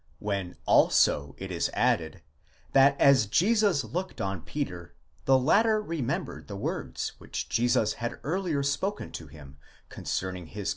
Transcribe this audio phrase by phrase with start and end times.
[0.17, 2.23] When also it is added,
[2.71, 8.63] that as Jesus looked on Peter the latter remembered the words which Jesus had earlier
[8.63, 9.57] spoken to him
[9.89, 10.69] concerning his.